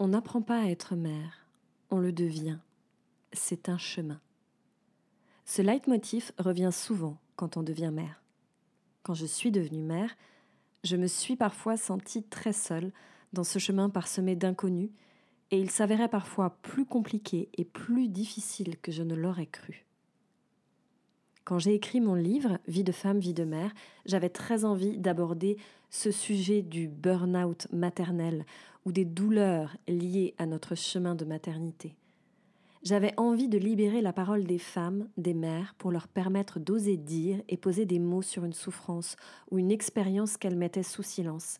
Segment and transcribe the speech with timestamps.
[0.00, 1.44] On n'apprend pas à être mère,
[1.90, 2.58] on le devient.
[3.32, 4.20] C'est un chemin.
[5.44, 8.22] Ce leitmotiv revient souvent quand on devient mère.
[9.02, 10.16] Quand je suis devenue mère,
[10.84, 12.92] je me suis parfois sentie très seule
[13.32, 14.90] dans ce chemin parsemé d'inconnus,
[15.50, 19.84] et il s'avérait parfois plus compliqué et plus difficile que je ne l'aurais cru.
[21.44, 23.72] Quand j'ai écrit mon livre Vie de femme, vie de mère,
[24.04, 25.56] j'avais très envie d'aborder
[25.90, 28.44] ce sujet du burn-out maternel
[28.84, 31.96] ou des douleurs liées à notre chemin de maternité.
[32.82, 37.42] J'avais envie de libérer la parole des femmes, des mères, pour leur permettre d'oser dire
[37.48, 39.16] et poser des mots sur une souffrance
[39.50, 41.58] ou une expérience qu'elles mettaient sous silence.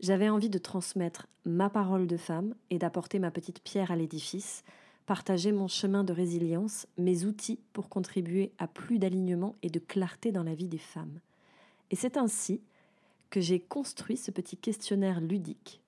[0.00, 4.64] J'avais envie de transmettre ma parole de femme et d'apporter ma petite pierre à l'édifice,
[5.06, 10.32] partager mon chemin de résilience, mes outils pour contribuer à plus d'alignement et de clarté
[10.32, 11.20] dans la vie des femmes.
[11.92, 12.60] Et c'est ainsi
[13.30, 15.81] que j'ai construit ce petit questionnaire ludique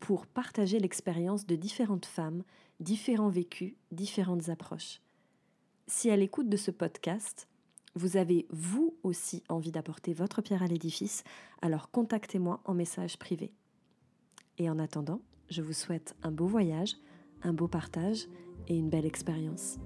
[0.00, 2.42] pour partager l'expérience de différentes femmes,
[2.80, 5.00] différents vécus, différentes approches.
[5.86, 7.48] Si à l'écoute de ce podcast,
[7.94, 11.24] vous avez vous aussi envie d'apporter votre pierre à l'édifice,
[11.62, 13.52] alors contactez-moi en message privé.
[14.58, 16.96] Et en attendant, je vous souhaite un beau voyage,
[17.42, 18.26] un beau partage
[18.68, 19.78] et une belle expérience.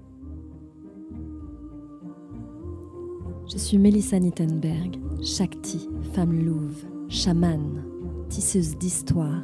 [3.49, 7.85] Je suis Melissa Nittenberg, Shakti, femme louve, chamane,
[8.29, 9.43] tisseuse d'histoire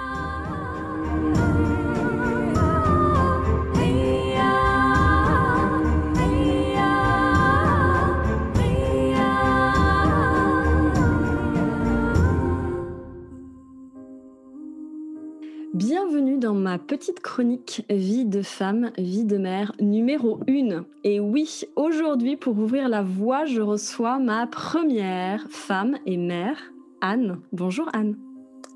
[16.91, 20.85] Petite chronique Vie de femme, vie de mère numéro 1.
[21.05, 27.39] Et oui, aujourd'hui, pour ouvrir la voie, je reçois ma première femme et mère, Anne.
[27.53, 28.17] Bonjour Anne.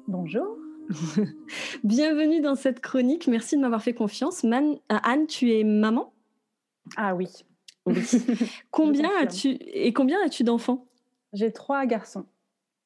[0.08, 0.48] Bonjour.
[1.84, 3.28] Bienvenue dans cette chronique.
[3.28, 4.46] Merci de m'avoir fait confiance.
[4.46, 6.14] Man, euh, Anne, tu es maman?
[6.96, 7.28] Ah oui.
[8.72, 10.88] combien as-tu et combien as-tu d'enfants?
[11.34, 12.26] J'ai trois garçons.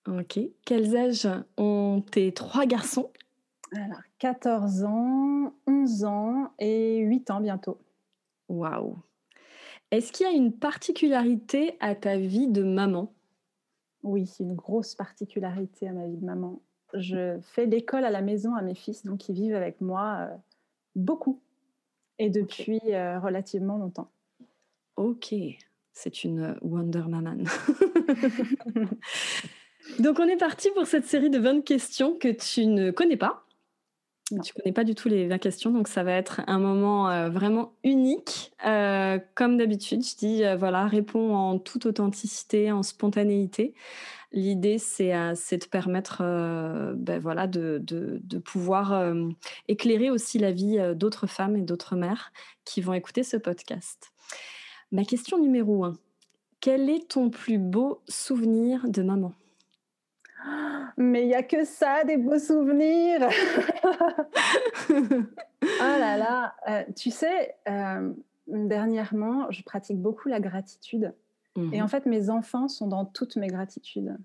[0.07, 0.39] Ok.
[0.65, 3.11] Quels âges ont tes trois garçons?
[3.75, 7.79] Alors, 14 ans, 11 ans et 8 ans bientôt.
[8.49, 8.97] Waouh.
[9.91, 13.13] Est-ce qu'il y a une particularité à ta vie de maman?
[14.03, 16.61] Oui, une grosse particularité à ma vie de maman.
[16.93, 20.35] Je fais l'école à la maison à mes fils, donc ils vivent avec moi euh,
[20.95, 21.41] beaucoup
[22.17, 24.11] et depuis euh, relativement longtemps.
[24.97, 25.33] Ok,
[25.93, 27.37] c'est une Wonder Maman.
[29.99, 33.45] donc on est parti pour cette série de 20 questions que tu ne connais pas.
[34.43, 37.29] Tu connais pas du tout les 20 questions, donc ça va être un moment euh,
[37.29, 38.51] vraiment unique.
[38.65, 43.73] Euh, comme d'habitude, je dis, euh, voilà, réponds en toute authenticité, en spontanéité.
[44.31, 46.21] L'idée, c'est de permettre
[46.95, 49.11] ben, voilà, de, de, pouvoir
[49.67, 52.31] éclairer aussi la vie d'autres femmes et d'autres mères
[52.63, 54.11] qui vont écouter ce podcast.
[54.91, 55.97] Ma question numéro 1.
[56.61, 59.33] Quel est ton plus beau souvenir de maman?
[60.97, 63.29] Mais il n'y a que ça, des beaux souvenirs.
[65.79, 68.11] ah là là, euh, tu sais, euh,
[68.47, 71.13] dernièrement, je pratique beaucoup la gratitude.
[71.73, 74.15] Et en mmh fait, mes enfants sont dans toutes mes gratitudes.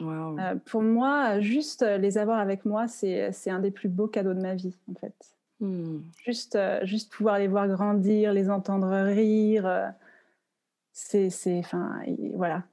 [0.00, 4.40] Euh, pour moi, juste les avoir avec moi, c'est un des plus beaux cadeaux de
[4.40, 5.14] ma vie, en fait.
[5.60, 5.98] Mmh.
[6.24, 9.92] Juste, juste pouvoir les voir grandir, les entendre rire.
[10.92, 12.00] c'est, enfin,
[12.34, 12.64] voilà,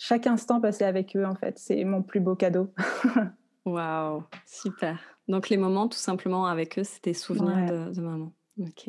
[0.00, 2.72] chaque instant passé avec eux, en fait, c'est mon plus beau cadeau.
[3.66, 4.98] Waouh, super.
[5.28, 8.32] Donc les moments tout simplement avec eux, c'était souvenirs de, maman.
[8.58, 8.88] Ok.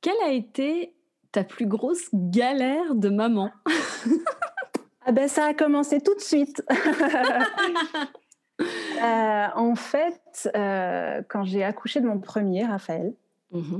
[0.00, 0.92] Quelle a été
[1.30, 3.50] ta plus grosse galère de maman?
[5.04, 6.62] Ah ben ça a commencé tout de suite.
[9.02, 13.12] Euh, en fait, euh, quand j'ai accouché de mon premier, Raphaël,
[13.50, 13.78] mmh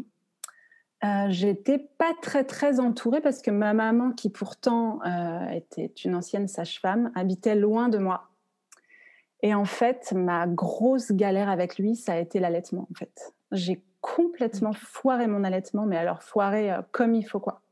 [1.04, 6.14] euh, j'étais pas très très entourée parce que ma maman, qui pourtant euh, était une
[6.14, 8.28] ancienne sage-femme, habitait loin de moi.
[9.42, 12.86] Et en fait, ma grosse galère avec lui, ça a été l'allaitement.
[12.92, 17.62] En fait, j'ai complètement foiré mon allaitement, mais alors foiré euh, comme il faut quoi.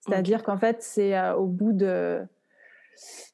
[0.00, 2.20] C'est-à-dire qu'en fait, c'est au bout de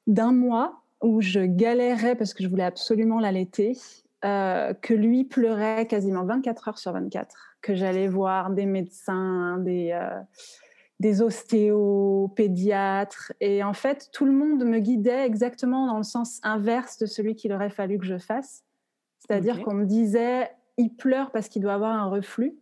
[0.06, 3.76] d'un mois où je galérais parce que je voulais absolument l'allaiter
[4.22, 9.98] que lui pleurait quasiment 24 heures sur 24, que j'allais voir des médecins, des,
[11.00, 13.32] des ostéopédiatres.
[13.40, 17.34] Et en fait, tout le monde me guidait exactement dans le sens inverse de celui
[17.34, 18.64] qu'il aurait fallu que je fasse.
[19.18, 22.58] C'est-à-dire qu'on me disait, il pleure parce qu'il doit avoir un reflux.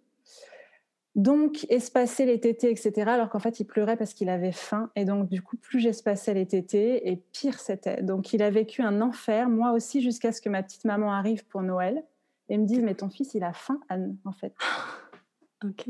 [1.14, 2.92] Donc, espacer les tétés, etc.
[3.08, 4.90] Alors qu'en fait, il pleurait parce qu'il avait faim.
[4.94, 8.02] Et donc, du coup, plus j'espaçais les tétés, et pire c'était.
[8.02, 11.44] Donc, il a vécu un enfer, moi aussi, jusqu'à ce que ma petite maman arrive
[11.46, 12.04] pour Noël
[12.48, 14.54] et me dise, mais ton fils, il a faim, Anne, en fait.
[15.64, 15.88] ok.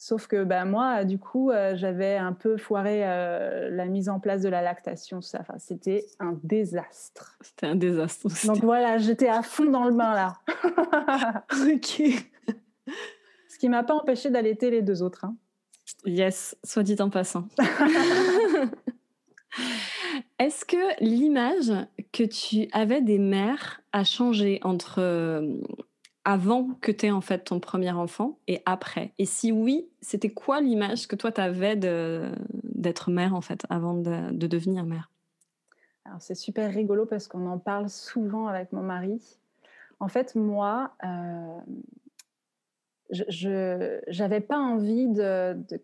[0.00, 4.20] Sauf que ben, moi, du coup, euh, j'avais un peu foiré euh, la mise en
[4.20, 5.20] place de la lactation.
[5.20, 5.38] Ça.
[5.40, 7.36] Enfin, c'était un désastre.
[7.40, 8.28] C'était un désastre.
[8.46, 10.34] Donc voilà, j'étais à fond dans le bain là.
[11.74, 12.02] ok.
[13.58, 15.24] Ce qui m'a pas empêché d'allaiter les deux autres.
[15.24, 15.34] Hein.
[16.04, 17.48] Yes, soit dit en passant.
[20.38, 21.72] Est-ce que l'image
[22.12, 25.60] que tu avais des mères a changé entre euh,
[26.24, 29.12] avant que tu aies en fait ton premier enfant et après?
[29.18, 33.94] Et si oui, c'était quoi l'image que toi tu avais d'être mère en fait avant
[33.94, 35.10] de, devenir mère?
[36.04, 39.20] Alors c'est super rigolo parce qu'on en parle souvent avec mon mari.
[39.98, 41.58] En fait, moi, euh,
[43.10, 45.08] je n'avais pas envie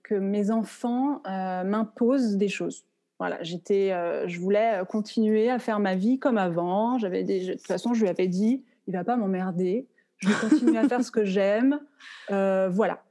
[0.03, 2.85] que mes enfants euh, m'imposent des choses.
[3.19, 6.99] Voilà, j'étais, euh, je voulais continuer à faire ma vie comme avant.
[6.99, 9.87] J'avais de toute façon, je lui avais dit, il va pas m'emmerder
[10.25, 11.81] je vais continuer à faire ce que j'aime.
[12.31, 13.03] Euh, voilà.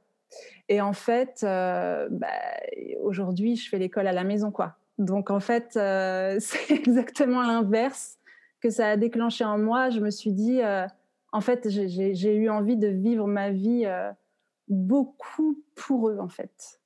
[0.68, 2.26] Et en fait, euh, bah,
[3.00, 4.76] aujourd'hui, je fais l'école à la maison, quoi.
[4.98, 8.18] Donc en fait, euh, c'est exactement l'inverse
[8.60, 9.90] que ça a déclenché en moi.
[9.90, 10.60] Je me suis dit,
[11.34, 13.84] en fait, j'ai eu envie de vivre ma vie
[14.68, 16.80] beaucoup pour eux, en fait.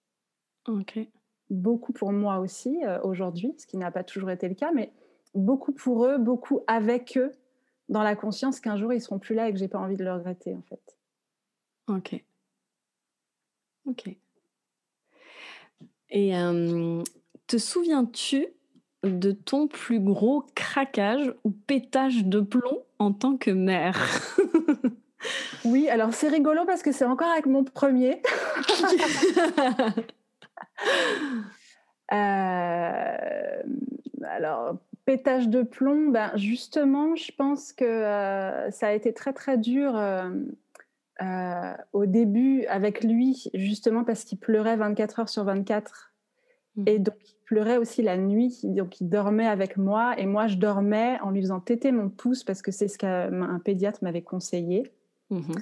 [0.67, 0.99] Ok.
[1.51, 4.91] Beaucoup pour moi aussi aujourd'hui, ce qui n'a pas toujours été le cas, mais
[5.35, 7.31] beaucoup pour eux, beaucoup avec eux
[7.91, 10.05] dans la conscience qu'un jour ils seront plus là et que j'ai pas envie de
[10.05, 10.97] le regretter en fait.
[11.87, 12.25] Ok.
[13.87, 14.17] Ok.
[16.11, 16.33] Et
[17.47, 18.47] te souviens-tu
[19.05, 23.99] de ton plus gros craquage ou pétage de plomb en tant que mère
[25.65, 28.23] Oui, alors c'est rigolo parce que c'est encore avec mon premier.
[32.13, 33.63] euh,
[34.23, 39.59] alors, pétage de plomb, ben justement, je pense que euh, ça a été très très
[39.59, 40.31] dur euh,
[41.93, 46.08] au début avec lui, justement parce qu'il pleurait 24 heures sur 24.
[46.79, 46.85] Mmh.
[46.87, 48.61] Et donc, il pleurait aussi la nuit.
[48.63, 50.19] Donc, il dormait avec moi.
[50.19, 53.59] Et moi, je dormais en lui faisant téter mon pouce parce que c'est ce qu'un
[53.65, 54.91] pédiatre m'avait conseillé.
[55.31, 55.53] Mmh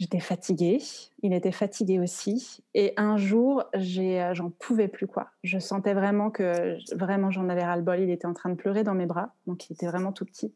[0.00, 0.78] J'étais fatiguée,
[1.22, 2.64] il était fatigué aussi.
[2.74, 5.28] Et un jour, euh, j'en pouvais plus quoi.
[5.44, 8.00] Je sentais vraiment que vraiment j'en avais ras le bol.
[8.00, 10.52] Il était en train de pleurer dans mes bras, donc il était vraiment tout petit.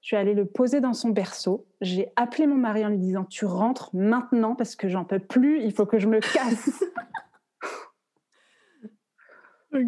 [0.00, 1.66] Je suis allée le poser dans son berceau.
[1.80, 5.60] J'ai appelé mon mari en lui disant "Tu rentres maintenant parce que j'en peux plus.
[5.60, 6.84] Il faut que je me casse."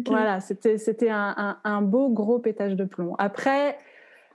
[0.07, 3.15] Voilà, c'était c'était un, un, beau gros pétage de plomb.
[3.17, 3.77] Après,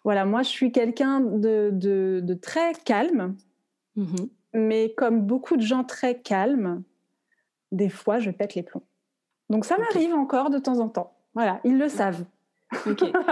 [0.04, 3.36] voilà, moi je suis quelqu'un de, de, de très calme.
[3.96, 4.14] Mmh
[4.54, 6.82] Mais comme beaucoup de gens très calmes,
[7.72, 8.84] des fois, je pète les plombs.
[9.48, 11.12] Donc ça m'arrive encore de temps en temps.
[11.34, 12.24] Voilà, ils le savent.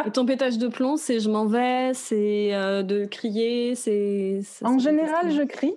[0.07, 4.41] Et ton pétage de plomb, c'est je m'en vais, c'est euh, de crier, c'est.
[4.63, 5.77] En général, je crie.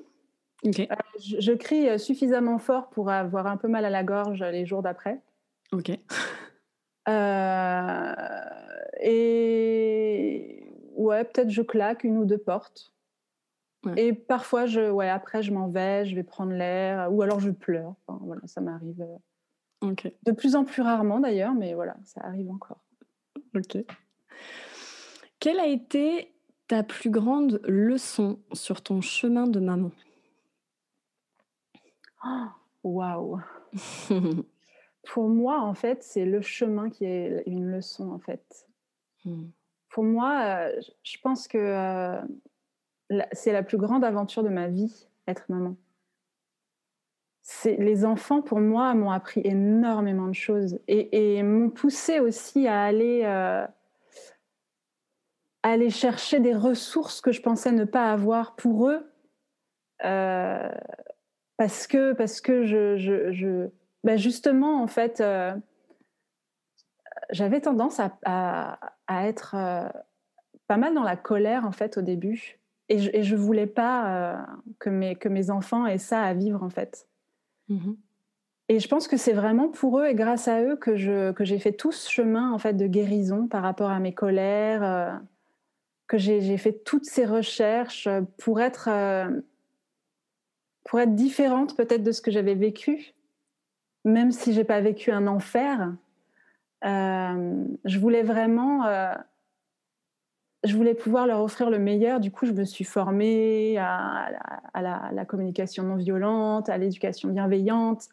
[0.66, 0.86] Euh,
[1.20, 5.20] je, crie suffisamment fort pour avoir un peu mal à la gorge les jours d'après.
[5.72, 5.90] Ok.
[9.02, 10.62] et
[10.96, 12.92] ouais, peut-être je claque une ou deux portes.
[13.98, 17.50] Et parfois, je, ouais, après, je m'en vais, je vais prendre l'air, ou alors je
[17.50, 17.96] pleure.
[18.08, 19.02] voilà, ça m'arrive.
[19.02, 19.18] Euh,
[20.24, 22.84] de plus en plus rarement d'ailleurs, mais voilà, ça arrive encore.
[23.56, 23.78] Ok.
[25.40, 26.32] Quelle a été
[26.68, 29.92] ta plus grande leçon sur ton chemin de maman?
[32.84, 33.40] Waouh
[35.04, 38.68] Pour moi, en fait, c'est le chemin qui est une leçon, en fait.
[39.26, 39.50] Hmm.
[39.90, 42.22] Pour moi, euh, je pense que euh,
[43.34, 45.76] c'est la plus grande aventure de ma vie, être maman.
[47.66, 53.24] Les enfants, pour moi, m'ont appris énormément de choses et, m'ont poussé aussi à aller,
[53.26, 53.68] euh,
[55.64, 59.12] aller chercher des ressources que je pensais ne pas avoir pour eux.
[61.58, 63.70] Parce que, parce que je, je,
[64.04, 65.54] ben justement, en fait, euh,
[67.30, 69.56] j'avais tendance à, à être
[70.68, 72.62] pas mal dans la colère, en fait, au début.
[72.92, 74.38] Et je, ne voulais pas euh,
[74.80, 77.08] que, mes, que mes enfants aient ça à vivre en fait.
[77.70, 77.94] Mmh
[78.70, 81.44] et je pense que c'est vraiment pour eux et grâce à eux que, je, que
[81.44, 85.12] j'ai fait tout ce chemin en fait de guérison par rapport à mes colères, euh,
[86.08, 88.88] que j'ai fait toutes ces recherches pour être,
[90.86, 93.14] pour être différente peut-être de ce que j'avais vécu,
[94.06, 95.94] même si j'ai pas vécu un enfer.
[96.84, 98.86] je voulais vraiment
[100.64, 102.20] je voulais pouvoir leur offrir le meilleur.
[102.20, 104.30] Du coup, je me suis formée à,
[104.76, 108.10] la, communication non violente, à l'éducation bienveillante,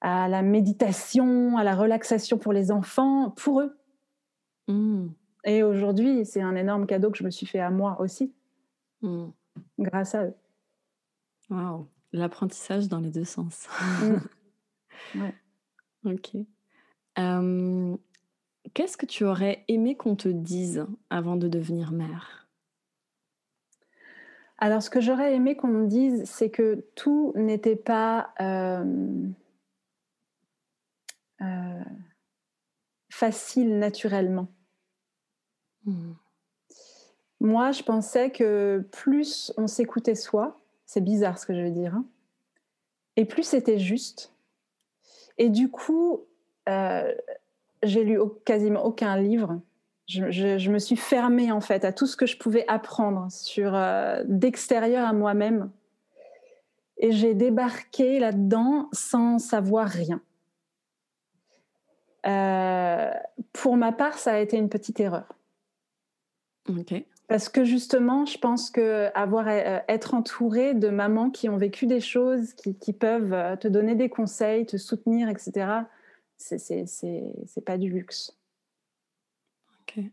[0.00, 3.76] à la méditation, à la relaxation pour les enfants, pour eux.
[4.68, 5.08] Mmh.
[5.44, 8.32] Et aujourd'hui, c'est un énorme cadeau que je me suis fait à moi aussi,
[9.02, 9.26] mmh.
[9.80, 10.34] grâce à eux.
[11.50, 13.68] Waouh, l'apprentissage dans les deux sens.
[14.02, 14.16] Mmh.
[15.14, 15.34] ouais.
[16.04, 16.36] Ok.
[18.72, 22.48] Qu'est-ce que tu aurais aimé qu'on te dise avant de devenir mère?
[24.58, 29.28] Alors, ce que j'aurais aimé qu'on me dise, c'est que tout n'était pas euh,
[31.42, 31.84] euh,
[33.10, 34.48] facile naturellement.
[35.84, 36.14] Hmm.
[37.40, 41.94] Moi, je pensais que plus on s'écoutait soi, c'est bizarre ce que je veux dire,
[41.94, 42.06] hein,
[43.16, 44.33] et plus c'était juste.
[45.38, 46.24] Et du coup,
[46.68, 47.12] euh,
[47.82, 49.60] j'ai lu quasiment aucun livre.
[50.06, 54.22] Je, me suis fermée en fait à tout ce que je pouvais apprendre sur euh,
[54.26, 55.70] d'extérieur à moi-même,
[56.98, 60.20] et j'ai débarqué là-dedans sans savoir rien.
[62.26, 63.12] Euh,
[63.52, 65.26] pour ma part, ça a été une petite erreur.
[67.26, 71.86] Parce que justement, je pense que avoir euh, être entouré de mamans qui ont vécu
[71.86, 75.84] des choses, qui, qui peuvent te donner des conseils, te soutenir, etc
[76.36, 78.36] c'est pas du luxe.
[79.80, 80.04] Ok.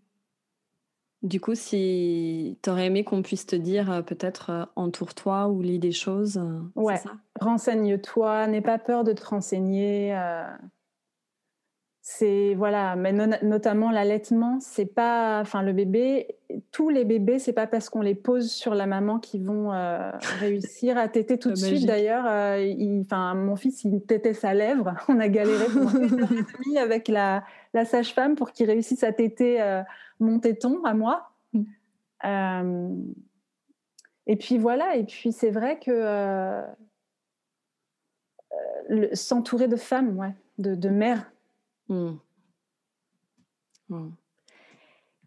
[1.23, 5.61] Du coup, si tu aurais aimé qu'on puisse te dire euh, peut-être euh, entoure-toi ou
[5.61, 6.99] lis des choses, euh, ouais.
[7.39, 10.13] Renseigne-toi, n'aie pas peur de te renseigner
[12.17, 16.35] c'est voilà, mais notamment l'allaitement, c'est pas, enfin le bébé,
[16.71, 20.11] tous les bébés, c'est pas parce qu'on les pose sur la maman qu'ils vont euh,
[20.39, 21.85] réussir à téter tout de suite.
[21.85, 24.93] D'ailleurs, euh, enfin mon fils, il tétait sa lèvre.
[25.07, 25.65] On a galéré
[26.77, 29.81] avec la, la sage-femme pour qu'il réussisse à téter euh,
[30.19, 31.31] mon téton à moi.
[31.53, 33.03] Mm.
[34.27, 36.61] et puis voilà, et puis c'est vrai que
[39.13, 41.31] s'entourer de femmes, ouais, de, de mères
[41.91, 42.15] Hmm.
[43.89, 44.11] Hmm.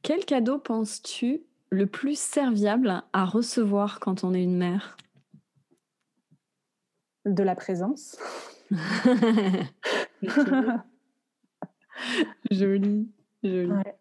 [0.00, 4.96] Quel cadeau penses-tu le plus serviable à recevoir quand on est une mère?
[7.26, 8.16] De la présence.
[12.50, 13.10] joli,
[13.42, 13.70] joli.
[13.70, 13.98] Ouais.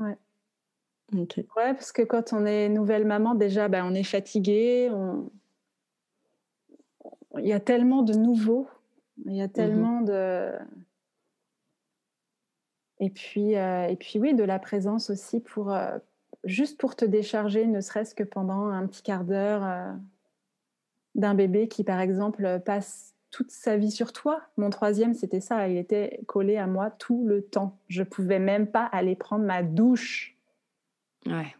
[0.00, 0.18] Ouais.
[1.12, 1.44] ouais.
[1.54, 4.90] parce que quand on est nouvelle maman, déjà, ben, on est fatigué.
[7.38, 8.68] Il y a tellement de nouveaux.
[9.24, 10.50] Il y a mmh tellement de
[13.00, 15.98] et puis, euh, et puis oui, de la présence aussi pour euh,
[16.44, 19.92] juste pour te décharger, ne serait-ce que pendant un petit quart d'heure euh,
[21.14, 24.42] d'un bébé qui, par exemple, passe toute sa vie sur toi.
[24.58, 25.66] Mon troisième, c'était ça.
[25.68, 27.78] Il était collé à moi tout le temps.
[27.88, 30.36] Je pouvais même pas aller prendre ma douche.
[31.26, 31.56] Ouais.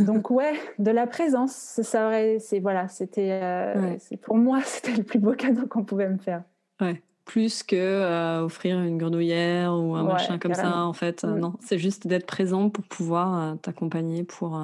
[0.00, 3.74] Donc ouais, de la présence, ça aurait, c'est voilà, c'était,
[4.20, 6.44] pour moi, c'était le plus beau cadeau qu'on pouvait me faire.
[6.80, 11.34] Ouais plus que euh, offrir une grenouillère ou un machin comme ça en fait euh,
[11.34, 11.52] non.
[11.60, 14.58] C'est juste d'être présent pour pouvoir euh, t'accompagner pour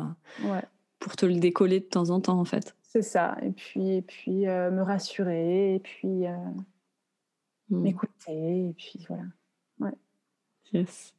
[0.98, 2.74] pour te le décoller de temps en temps en fait.
[2.82, 3.36] C'est ça.
[3.42, 6.24] Et puis et puis me rassurer et puis
[7.68, 7.82] hmm.
[7.82, 9.24] m'écouter et puis voilà.
[9.78, 9.94] Ouais.
[10.72, 11.14] Yes.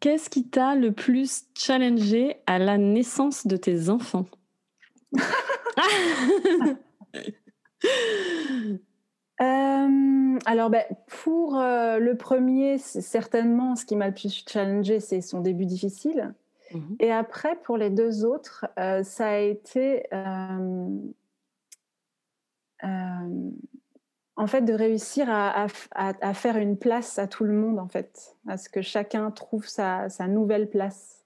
[0.00, 4.26] Qu'est-ce qui t'a le plus challengé à la naissance de tes enfants?
[9.40, 15.20] Euh, alors, ben, pour euh, le premier, certainement, ce qui m'a le plus challengé, c'est
[15.20, 16.34] son début difficile.
[16.74, 16.96] Mhm.
[17.00, 20.04] Et après, pour les deux autres, euh, ça a été
[24.36, 28.56] en fait de réussir à, faire une place à tout le monde, en fait, à
[28.56, 31.24] ce que chacun trouve sa, nouvelle place.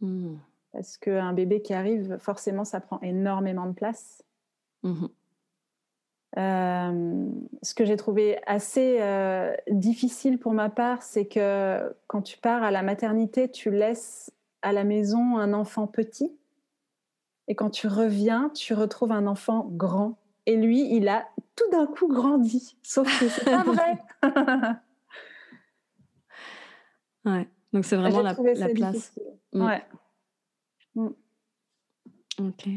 [0.00, 0.38] Mhm.
[0.72, 4.22] Parce qu'un bébé qui arrive, forcément, ça prend énormément de place.
[4.82, 5.08] Mhm.
[6.36, 12.62] Ce que j'ai trouvé assez euh, difficile pour ma part, c'est que quand tu pars
[12.62, 16.32] à la maternité, tu laisses à la maison un enfant petit.
[17.48, 20.16] Et quand tu reviens, tu retrouves un enfant grand.
[20.46, 22.76] Et lui, il a tout d'un coup grandi.
[22.82, 23.98] Sauf que c'est pas vrai.
[27.24, 27.48] ouais.
[27.72, 29.12] Donc c'est vraiment la, la place.
[29.52, 29.66] Mm.
[29.66, 29.84] Ouais.
[30.94, 31.08] Mm.
[32.38, 32.68] Ok.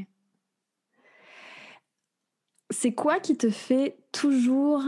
[2.77, 4.83] C'est quoi qui te fait toujours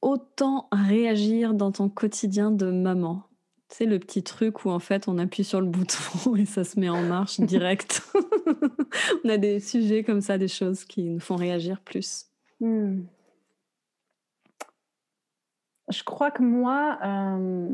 [0.00, 3.24] autant réagir dans ton quotidien de maman?
[3.68, 6.78] C'est le petit truc où en fait on appuie sur le bouton et ça se
[6.78, 8.02] met en marche direct.
[9.24, 12.26] on a des sujets comme ça, des choses qui nous font réagir plus.
[12.60, 13.02] Hmm.
[15.88, 17.68] Je crois que moi, euh,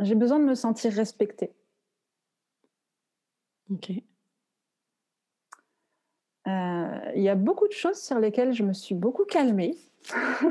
[0.00, 1.52] j'ai besoin de me sentir respectée.
[3.70, 3.92] Ok.
[6.48, 9.76] Euh, il y a beaucoup de choses sur lesquelles je me suis beaucoup calmée.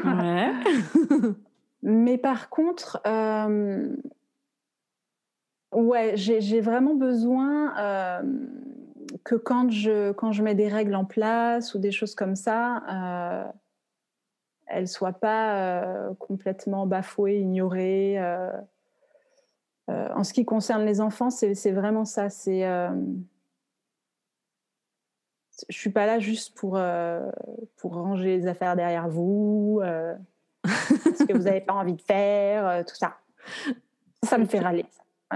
[0.03, 0.51] Ouais.
[1.83, 3.95] Mais par contre, euh,
[5.73, 8.21] ouais, j'ai vraiment besoin euh,
[9.23, 12.83] que quand je, quand je mets des règles en place ou des choses comme ça,
[12.89, 13.51] euh,
[14.67, 18.17] elles ne soient pas complètement bafouées, ignorées.
[19.89, 22.29] en ce qui concerne les enfants, c'est vraiment ça.
[22.29, 22.63] C'est
[25.69, 26.79] je suis pas là juste pour,
[27.77, 29.81] pour ranger les affaires derrière vous
[30.65, 33.15] ce que vous n'avez pas envie de faire, euh, tout ça.
[34.23, 34.85] Ça me fait râler.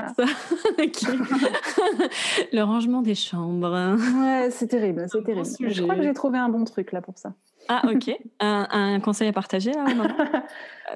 [2.51, 3.95] le rangement des chambres.
[4.19, 5.47] Ouais, c'est terrible, c'est terrible.
[5.59, 7.31] Je crois que j'ai trouvé un bon truc là pour ça.
[7.69, 8.11] Ah ok.
[8.41, 9.85] un, conseil à partager là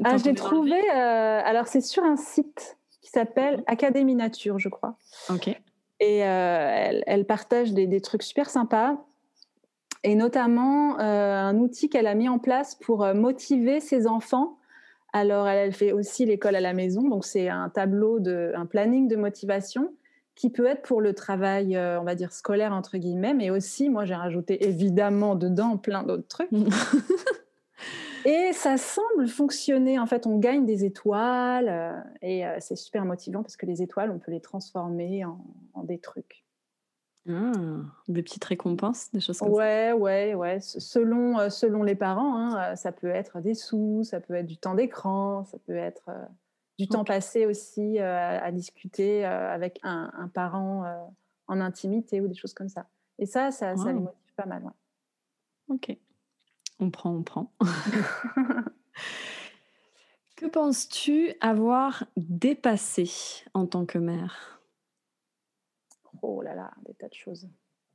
[0.03, 0.75] ah, J'ai trouvé.
[0.93, 4.97] Euh, alors c'est sur un site qui s'appelle Académie Nature, je crois.
[5.29, 5.47] Ok.
[6.01, 8.97] Et euh, elle, partage des, des, trucs super sympas
[10.03, 14.57] et notamment euh, un outil qu'elle a mis en place pour euh, motiver ses enfants.
[15.11, 19.07] Alors, elle, fait aussi l'école à la maison, donc c'est un tableau, de, un planning
[19.07, 19.93] de motivation
[20.35, 23.89] qui peut être pour le travail, euh, on va dire scolaire entre guillemets, mais aussi,
[23.89, 26.51] moi j'ai rajouté évidemment dedans plein d'autres trucs.
[28.25, 29.99] et ça semble fonctionner.
[29.99, 34.19] En fait, on gagne des étoiles et c'est super motivant parce que les étoiles, on
[34.19, 36.45] peut les transformer en des trucs.
[37.27, 37.51] Ah,
[38.07, 39.95] des petites récompenses, des choses comme ouais, ça.
[39.95, 44.19] Ouais, ouais, Selon, euh, selon les parents, hein, euh, ça peut être des sous, ça
[44.19, 46.25] peut être du temps d'écran, ça peut être euh,
[46.77, 50.85] du temps passé aussi à discuter avec un, parent
[51.47, 52.87] en intimité ou des choses comme ça.
[53.17, 54.63] Et ça, ça, ça les motive pas mal.
[55.67, 55.95] Ok.
[56.79, 57.51] On prend, on prend.
[60.37, 63.11] que penses-tu avoir dépassé
[63.53, 64.58] en tant que mère?
[66.21, 67.49] Oh là là, des tas de choses.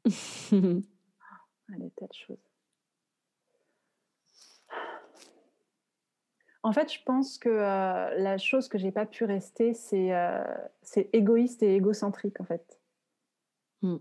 [1.67, 2.51] Ah, des tas de choses.
[6.63, 10.43] En fait, je pense que euh, la chose que j'ai pas pu rester, c'est euh,
[11.13, 12.81] égoïste et égocentrique, en fait.
[13.83, 13.97] Hmm.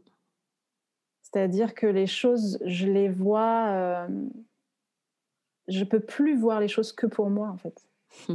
[1.21, 4.07] C'est-à-dire que les choses, je les vois, euh,
[5.67, 7.85] je peux plus voir les choses que pour moi, en fait.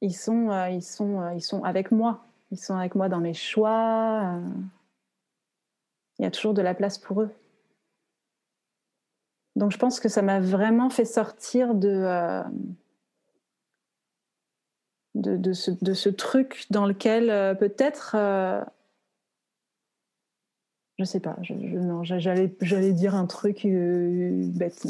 [0.00, 2.27] ils sont, euh, ils sont, ils sont avec moi.
[2.50, 4.22] Ils sont avec moi dans mes choix.
[4.24, 4.40] Euh.
[6.18, 7.30] Il y a toujours de la place pour eux.
[9.56, 12.42] Donc je pense que ça m'a vraiment fait sortir de, euh,
[15.14, 18.16] de, ce, truc dans lequel euh, peut-être
[20.98, 24.84] je sais pas, je, non, j'allais, j'allais dire un truc euh, bête.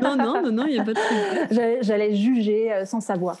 [0.00, 1.82] non, non, non, non, il n'y a pas de truc.
[1.82, 3.38] J'allais, juger euh, sans savoir.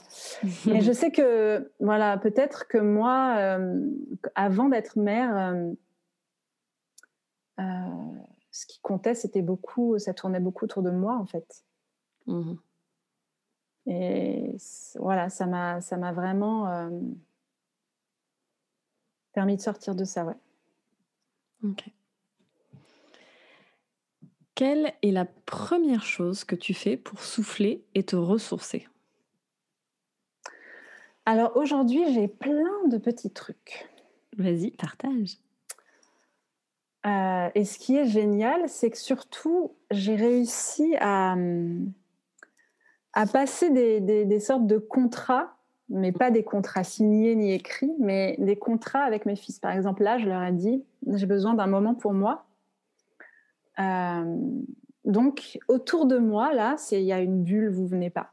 [0.66, 3.80] Mais je sais que, voilà, peut-être que moi, euh,
[4.34, 5.56] avant d'être mère,
[8.50, 11.64] ce qui comptait, c'était beaucoup, ça tournait beaucoup autour de moi, en fait.
[12.26, 12.56] Mmh
[13.86, 14.54] Et
[14.96, 16.90] voilà, ça m'a, ça m'a vraiment
[19.32, 20.36] permis de sortir de ça, ouais.
[21.64, 21.90] Ok.
[24.54, 28.86] Quelle est la première chose que tu fais pour souffler et te ressourcer?
[31.24, 33.88] Alors aujourd'hui, j'ai plein de petits trucs.
[34.36, 35.38] Vas-y, partage.
[37.06, 41.36] Euh, et ce qui est génial, c'est que surtout, j'ai réussi à,
[43.12, 45.56] à passer des, des, sortes de contrats,
[45.88, 49.58] mais pas des contrats signés ni écrits, mais des contrats avec mes fils.
[49.58, 52.46] Par exemple, là, je leur ai dit, j'ai besoin d'un moment pour moi.
[53.78, 54.36] Euh,
[55.04, 58.32] donc, autour de moi, là, il y a une bulle, vous venez pas.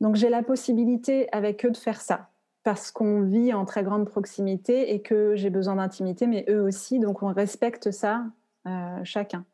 [0.00, 2.30] Donc, j'ai la possibilité avec eux de faire ça
[2.64, 7.00] parce qu'on vit en très grande proximité et que j'ai besoin d'intimité, mais eux aussi.
[7.00, 8.24] Donc, on respecte ça
[8.66, 9.44] euh, chacun.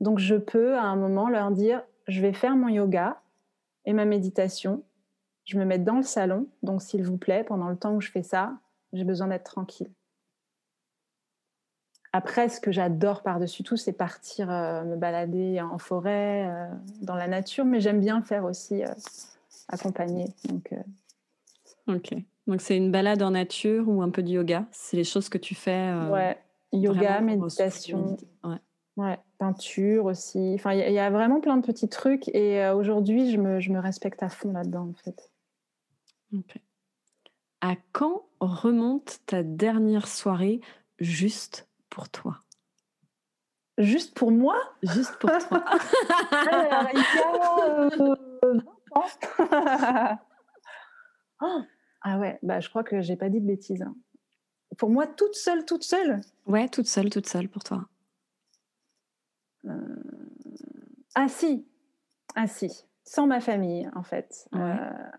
[0.00, 3.20] Donc, je peux à un moment leur dire je vais faire mon yoga
[3.84, 4.82] et ma méditation.
[5.44, 6.46] Je me mets dans le salon.
[6.62, 8.58] Donc, s'il vous plaît, pendant le temps où je fais ça,
[8.92, 9.90] j'ai besoin d'être tranquille.
[12.12, 16.66] Après, ce que j'adore par-dessus tout, c'est partir euh, me balader en forêt, euh,
[17.02, 18.88] dans la nature, mais j'aime bien faire aussi euh,
[19.68, 20.26] accompagner.
[20.48, 20.74] Donc,
[21.86, 22.14] ok.
[22.46, 24.64] Donc c'est une balade en nature ou un peu de yoga?
[24.70, 26.38] C'est les choses que tu fais Ouais,
[26.72, 28.16] yoga, méditation.
[28.42, 28.56] Ouais.
[28.96, 29.18] ouais.
[29.38, 30.52] peinture aussi.
[30.54, 33.78] Enfin, il y, a vraiment plein de petits trucs et aujourd'hui, je me, je me
[33.78, 35.30] respecte à fond là-dedans en fait.
[37.60, 40.62] À quand remonte ta dernière soirée
[41.00, 41.67] juste
[41.98, 42.38] pour toi
[43.76, 44.56] Juste pour moi?
[44.84, 45.64] Juste pour toi.
[51.40, 51.62] oh,
[52.02, 53.82] ah ouais, bah, je crois que j'ai pas dit de bêtises.
[53.82, 53.96] Hein.
[54.76, 57.88] Pour moi, toute seule, toute seule Ouais, toute seule, toute seule pour toi.
[59.64, 59.96] Euh,
[61.16, 61.66] ah si,
[62.36, 64.48] ah si, sans ma famille en fait.
[64.54, 65.10] Euh,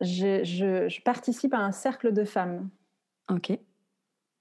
[0.00, 2.70] je, participe à un cercle de femmes.
[3.30, 3.58] Ok.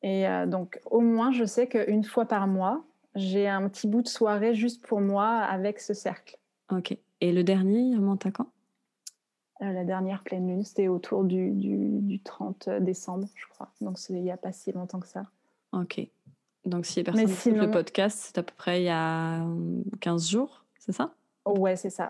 [0.03, 2.83] Et euh, donc au moins je sais qu'une fois par mois,
[3.15, 6.37] j'ai un petit bout de soirée juste pour moi avec ce cercle.
[6.71, 6.95] Ok.
[7.19, 8.47] Et le dernier, il remonte à quand?
[9.59, 13.71] La dernière pleine lune, c'était autour du, du, 30 décembre, je crois.
[13.81, 15.23] Donc il n'y a pas si longtemps que ça.
[15.71, 16.07] Ok.
[16.67, 17.65] Donc, si personne sinon...
[17.65, 19.41] le podcast, c'est à peu près il y a
[20.01, 21.13] 15 jours, c'est ça?
[21.45, 22.09] Ouais, c'est ça.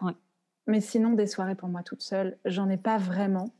[0.65, 3.54] Mais sinon, des soirées pour moi toute seule, j'en ai pas vraiment.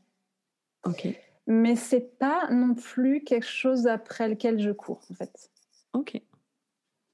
[0.84, 1.08] Ok.
[1.50, 5.50] Mais c'est pas non plus quelque chose après lequel je cours, en fait.
[5.94, 6.20] Ok.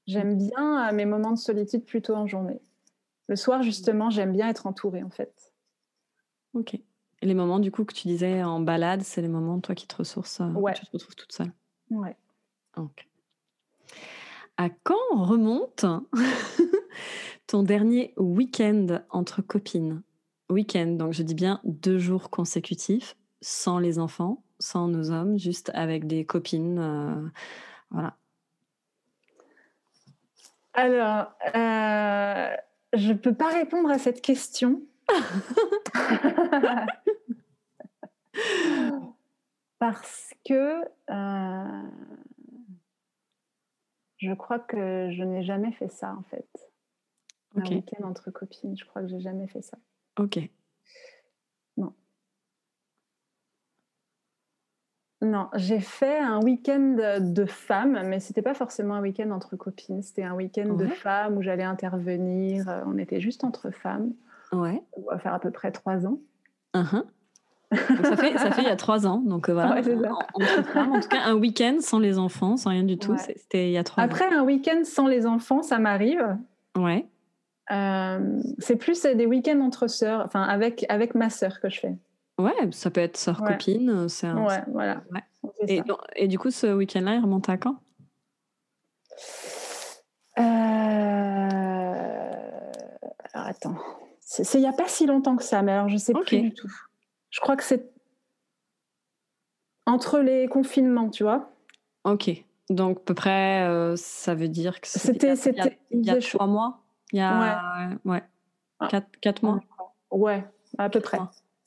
[0.07, 2.59] J'aime bien euh, mes moments de solitude plutôt en journée.
[3.27, 5.53] Le soir, justement, j'aime bien être entourée, en fait.
[6.53, 6.73] Ok.
[6.73, 9.87] Et les moments, du coup, que tu disais en balade, c'est les moments, toi, qui
[9.87, 10.73] te ressources, euh, ouais.
[10.73, 11.53] tu te retrouves toute seule?
[11.89, 12.17] Ouais.
[12.75, 13.07] Ok.
[14.57, 15.85] À quand remonte
[17.47, 20.03] ton dernier week-end entre copines?
[20.49, 25.69] Week-end, donc je dis bien deux jours consécutifs, sans les enfants, sans nos hommes, juste
[25.75, 26.79] avec des copines.
[26.79, 27.29] Euh,
[27.91, 28.17] voilà.
[30.73, 32.55] Alors, euh,
[32.93, 34.81] je ne peux pas répondre à cette question.
[39.77, 40.81] Parce que
[41.11, 41.83] euh,
[44.17, 46.49] je crois que je n'ai jamais fait ça, en fait.
[47.55, 49.77] Un week-end entre copines, je crois que j'ai jamais fait ça.
[50.17, 50.39] Ok.
[51.77, 51.93] Non.
[55.25, 60.03] Non, j'ai fait un week-end de femmes, mais c'était pas forcément un week-end entre copines.
[60.03, 62.69] C'était un week-end de femmes où j'allais intervenir.
[62.69, 64.11] Euh, on était juste entre femmes.
[64.51, 64.83] Ouais.
[64.93, 66.19] On va faire à peu près trois ans.
[66.75, 67.01] Uh
[67.71, 69.17] ça, fait, ça fait il y a trois ans.
[69.17, 69.81] Donc euh, voilà.
[70.35, 73.15] en, tout cas, un week-end sans les enfants, sans rien du tout.
[73.17, 76.37] C'était il y a trois Après, un week-end sans les enfants, ça m'arrive.
[76.77, 77.07] Ouais.
[77.71, 81.95] Euh, c'est plus des week-ends entre sœurs, enfin avec, avec ma sœur que je fais.
[82.37, 83.89] Ouais, ça peut être sœur-copine.
[83.89, 85.03] Euh, c'est Ouais, voilà.
[85.67, 85.81] Et,
[86.15, 87.77] et, du coup, ce week-end-là, il remonte à quand?
[93.33, 93.75] Alors attends.
[94.19, 96.41] C'est il n'y a pas si longtemps que ça, mais alors je ne sais plus
[96.41, 96.67] du tout.
[97.29, 97.89] Je crois que c'est
[99.85, 101.51] entre les confinements, tu vois.
[102.03, 102.31] Ok.
[102.69, 105.35] Donc, à peu près, euh, ça veut dire que c'était
[105.91, 106.81] il y a, trois mois?
[107.11, 108.23] Il y a ouais.
[108.79, 108.87] Ah.
[109.21, 109.59] Quatre, mois?
[110.11, 110.43] Ouais,
[110.77, 111.19] à peu près.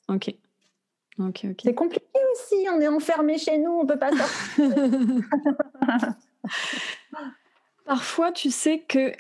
[0.09, 0.35] Ok.
[1.62, 4.74] C'est compliqué aussi, on est enfermé chez nous, on peut pas sortir.
[7.85, 9.12] Parfois, tu sais que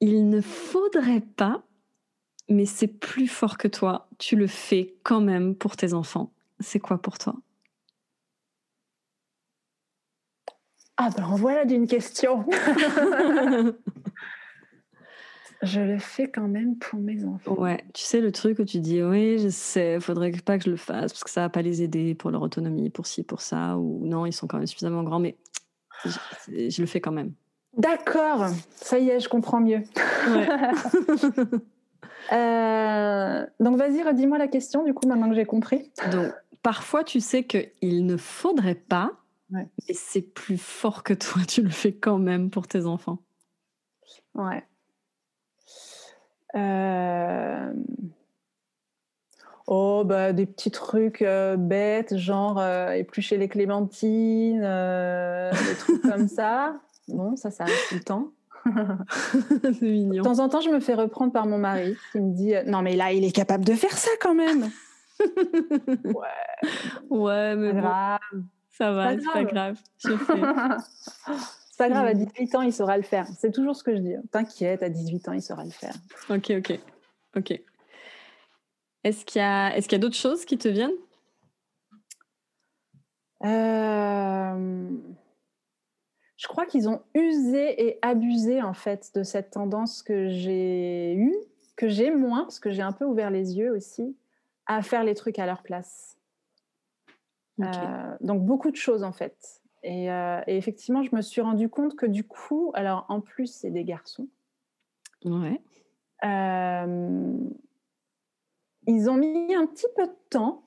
[0.00, 1.62] il ne faudrait pas
[2.48, 4.08] mais c'est plus fort que toi.
[4.18, 6.32] Tu le fais quand même pour tes enfants.
[6.60, 7.34] C'est quoi pour toi?
[10.96, 12.46] Ah ben voilà d'une question.
[15.62, 17.54] je le fais quand même pour mes enfants.
[17.54, 20.70] Ouais, tu sais le truc où tu dis oui, je sais, faudrait pas que je
[20.70, 23.40] le fasse parce que ça va pas les aider pour leur autonomie, pour ci, pour
[23.40, 25.36] ça, ou non, ils sont quand même suffisamment grands, mais
[26.04, 27.32] je, je le fais quand même.
[27.76, 29.82] D'accord, ça y est, je comprends mieux.
[30.28, 30.48] Ouais.
[32.32, 35.92] Euh, donc vas-y, redis-moi la question du coup maintenant que j'ai compris.
[36.10, 39.12] Donc parfois tu sais qu'il ne faudrait pas,
[39.50, 43.18] mais c'est plus fort que toi, tu le fais quand même pour tes enfants.
[44.34, 44.64] Ouais.
[46.56, 47.72] Euh,
[49.66, 56.74] oh, bah, des petits trucs euh, bêtes, genre éplucher les clémentines, des trucs comme ça.
[57.08, 58.30] Bon, ça, ça arrive tout le temps.
[59.78, 60.22] c'est mignon.
[60.22, 62.82] De temps en temps, je me fais reprendre par mon mari qui me dit Non,
[62.82, 64.70] mais là, il est capable de faire ça quand même.
[66.04, 67.10] ouais.
[67.10, 68.18] Ouais, mais grave.
[68.70, 69.76] ça va, c'est pas grave.
[71.76, 73.26] C'est pas grave, à 18 ans, il saura le faire.
[73.36, 74.14] C'est toujours ce que je dis.
[74.30, 75.94] T'inquiète, à 18 ans, il saura le faire.
[76.30, 76.80] Ok, ok.
[77.36, 77.60] Ok.
[79.04, 80.90] Est-ce qu'il y a d'autres choses qui te viennent?
[83.44, 84.90] Euh
[86.36, 91.34] je crois qu'ils ont usé et abusé en fait de cette tendance que j'ai eue,
[91.76, 94.16] que j'ai moins, parce que j'ai un peu ouvert les yeux aussi,
[94.66, 96.18] à faire les trucs à leur place.
[97.60, 99.62] Euh, donc beaucoup de choses en fait.
[99.86, 103.70] Euh, et, effectivement, je me suis rendu compte que du coup, alors en plus, c'est
[103.70, 104.28] des garçons.
[105.24, 105.60] Ouais.
[106.24, 107.36] Euh,
[108.86, 110.62] ils ont mis un petit peu de temps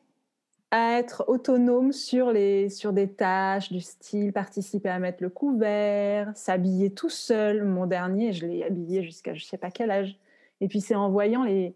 [0.72, 6.32] à être autonome sur, les, sur des tâches du style participer à mettre le couvert,
[6.36, 7.64] s'habiller tout seul.
[7.64, 10.20] Mon dernier, je l'ai habillé jusqu'à je ne sais pas quel âge.
[10.62, 11.76] Et puis c'est en voyant les,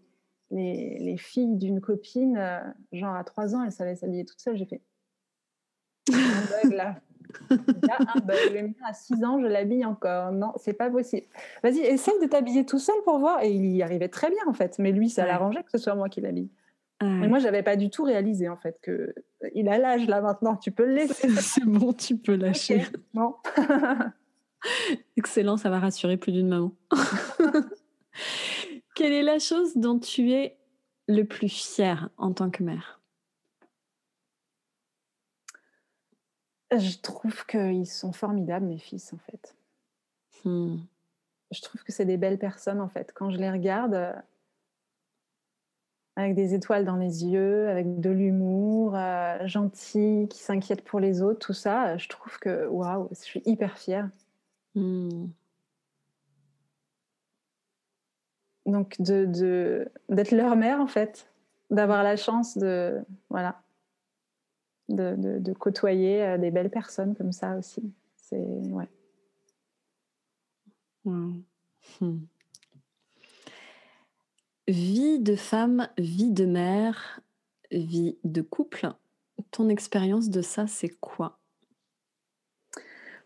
[0.50, 2.60] les, les filles d'une copine, euh,
[2.92, 4.56] genre à 3 ans, elle savait s'habiller toute seule.
[4.56, 4.82] J'ai fait
[6.08, 6.94] bug
[7.50, 7.56] là.
[7.82, 8.74] Il y a un bug.
[8.86, 10.32] à 6 ans, je l'habille encore.
[10.32, 11.26] Non, c'est pas possible.
[11.62, 13.42] Vas-y, essaye de t'habiller tout seul pour voir.
[13.42, 14.78] Et il y arrivait très bien en fait.
[14.78, 16.50] Mais lui, ça l'arrangeait que ce soit moi qui l'habille.
[17.02, 19.14] Mais moi, j'avais pas du tout réalisé en fait que
[19.54, 20.56] il a l'âge là maintenant.
[20.56, 21.28] Tu peux le laisser.
[21.40, 22.86] C'est bon, tu peux lâcher.
[23.12, 23.34] Bon.
[25.16, 26.72] Excellent, ça va rassurer plus d'une maman.
[28.94, 30.56] Quelle est la chose dont tu es
[31.08, 33.00] le plus fière en tant que mère?
[36.78, 39.54] Je trouve qu'ils sont formidables, mes fils, en fait.
[40.44, 40.78] Hmm.
[41.50, 43.12] Je trouve que c'est des belles personnes, en fait.
[43.14, 44.12] Quand je les regarde, euh,
[46.16, 51.22] avec des étoiles dans les yeux, avec de l'humour, euh, gentils, qui s'inquiètent pour les
[51.22, 54.08] autres, tout ça, je trouve que, waouh, je suis hyper fière.
[54.74, 55.26] Hmm.
[58.66, 61.28] Donc, de, de, d'être leur mère, en fait,
[61.70, 63.60] d'avoir la chance de, voilà,
[64.88, 67.82] de, de, de, côtoyer euh, des belles personnes comme ça aussi.
[68.16, 68.88] C'est, ouais.
[71.04, 71.40] Hmm.
[74.68, 77.20] Vie de femme, vie de mère,
[77.70, 78.92] vie de couple.
[79.50, 81.38] Ton expérience de ça, c'est quoi?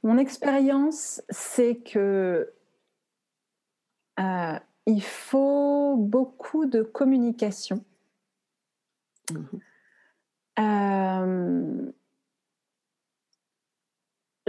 [0.03, 2.53] Mon expérience, c'est que
[4.19, 7.85] euh, il faut beaucoup de communication.
[9.31, 9.59] Mmh
[10.59, 11.93] euh,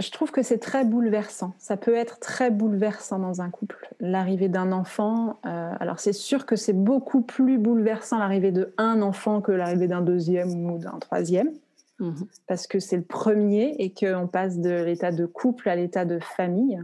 [0.00, 1.54] je trouve que c'est très bouleversant.
[1.58, 3.94] Ça peut être très bouleversant dans un couple.
[4.00, 9.02] L'arrivée d'un enfant, euh, alors c'est sûr que c'est beaucoup plus bouleversant l'arrivée de un
[9.02, 11.52] enfant que l'arrivée d'un deuxième ou d'un troisième,
[11.98, 12.12] mmh
[12.46, 16.18] parce que c'est le premier et qu'on passe de l'état de couple à l'état de
[16.18, 16.82] famille.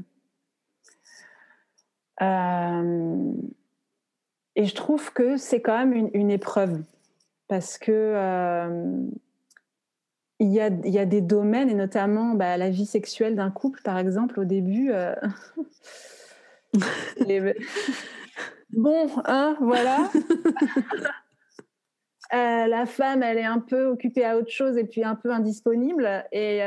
[2.23, 3.33] Euh,
[4.55, 6.83] et je trouve que c'est quand même une, épreuve
[7.49, 9.09] parce que euh,
[10.39, 13.51] il, y a, il y, a, des domaines et notamment bah, la vie sexuelle d'un
[13.51, 14.91] couple, par exemple, au début.
[14.93, 15.15] Euh,
[18.71, 20.11] bon, hein, voilà.
[22.33, 26.25] la femme, elle est un peu occupée à autre chose et puis un peu indisponible.
[26.33, 26.59] Et,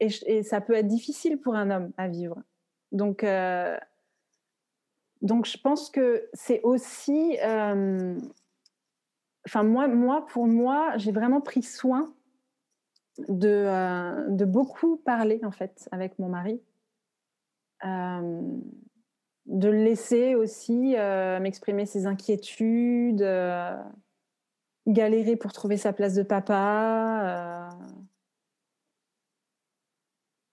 [0.00, 2.42] et, et ça peut être difficile pour un homme à vivre.
[2.92, 3.24] Donc,
[5.22, 7.38] donc, je pense que c'est aussi.
[9.40, 12.12] Euh, enfin, moi, moi, pour moi, j'ai vraiment pris soin
[13.28, 16.60] de, euh, de, beaucoup parler, en fait, avec mon mari.
[17.84, 18.42] Euh,
[19.46, 20.94] de le laisser aussi
[21.40, 23.26] m'exprimer ses inquiétudes,
[24.86, 27.70] galérer pour trouver sa place de papa.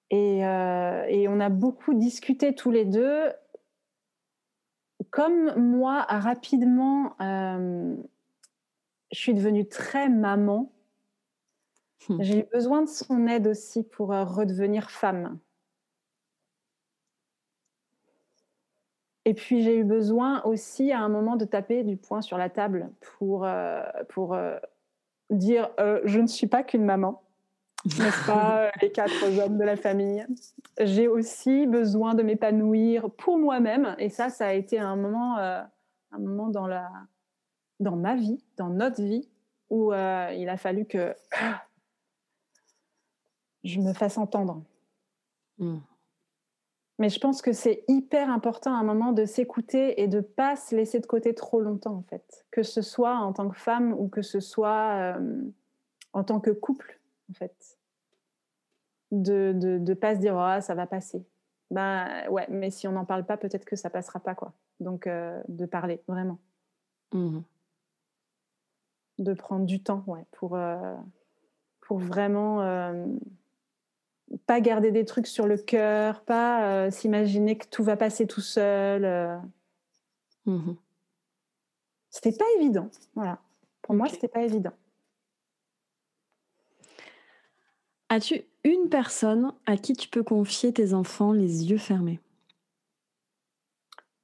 [0.09, 3.29] Et, et, on a beaucoup discuté tous les deux
[5.09, 7.95] comme moi, rapidement, euh,
[9.11, 10.71] je suis devenue très maman,
[12.09, 12.21] hmm.
[12.21, 15.39] j'ai eu besoin de son aide aussi pour euh, redevenir femme.
[19.25, 22.49] Et puis j'ai eu besoin aussi à un moment de taper du poing sur la
[22.49, 24.37] table pour, euh, pour
[25.29, 27.27] dire je ne suis pas qu'une maman
[27.85, 30.25] n'est-ce pas, euh, les quatre hommes de la famille.
[30.79, 35.61] J'ai aussi besoin de m'épanouir pour moi-même, et ça, ça a été un moment, euh,
[36.11, 36.89] un moment dans, la,
[37.79, 39.29] dans ma vie, dans notre vie,
[39.69, 41.15] où euh, il a fallu que
[43.63, 44.63] je me fasse entendre.
[45.57, 45.79] Hmm.
[46.99, 50.55] Mais je pense que c'est hyper important à un moment de s'écouter et de pas
[50.55, 52.45] se laisser de côté trop longtemps, en fait.
[52.49, 55.15] Que ce soit en tant que femme ou que ce soit
[56.13, 57.77] en tant que couple, en fait
[59.11, 61.25] de ne de, pas se dire oh, ça va passer.
[61.71, 64.53] Ben ouais, mais si on n'en parle pas, peut-être que ça passera pas quoi.
[64.79, 66.39] Donc euh, de parler vraiment,
[67.13, 67.39] mmh
[69.19, 70.95] de prendre du temps ouais pour euh,
[71.81, 73.05] pour vraiment euh,
[74.45, 79.39] pas garder des trucs sur le cœur, pas s'imaginer que tout va passer tout seul.
[80.45, 80.73] Mmh
[82.09, 83.39] c'était pas évident, voilà.
[83.83, 84.71] Pour moi, c'était pas évident.
[88.09, 92.19] As-tu une personne à qui tu peux confier tes enfants les yeux fermés?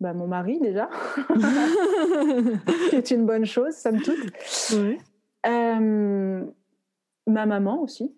[0.03, 0.89] Bah, Mon mari déjà,
[2.91, 4.31] c'est une bonne chose, somme toute.
[4.73, 4.99] Oui.
[5.45, 6.45] Euh,
[7.27, 8.15] ma maman aussi.